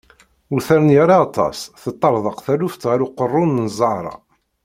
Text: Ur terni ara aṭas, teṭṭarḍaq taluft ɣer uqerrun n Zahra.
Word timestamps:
Ur 0.53 0.59
terni 0.67 0.95
ara 1.03 1.15
aṭas, 1.25 1.57
teṭṭarḍaq 1.83 2.37
taluft 2.45 2.81
ɣer 2.89 2.99
uqerrun 3.05 3.63
n 3.65 3.67
Zahra. 3.79 4.15